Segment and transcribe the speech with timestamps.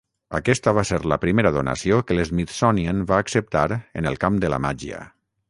[0.37, 4.63] Aquesta va ser la primera donació que l'Smithsonian va acceptar en el camp de la
[4.67, 5.07] màgia.